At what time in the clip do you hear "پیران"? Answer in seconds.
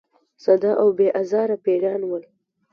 1.65-2.01